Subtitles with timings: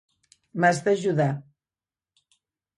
[0.63, 1.29] M'has d'ajudar.